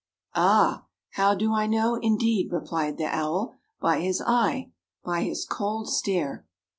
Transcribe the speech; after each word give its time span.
"Uh! 0.33 0.79
how 1.11 1.35
do 1.35 1.53
I 1.53 1.67
know, 1.67 1.93
indeed," 1.93 2.51
replied 2.51 2.97
the 2.97 3.05
owl, 3.05 3.53
"by 3.79 3.99
his 3.99 4.19
eye, 4.25 4.71
by 5.05 5.21
his 5.21 5.45
cold 5.45 5.89
stare." 5.89 6.43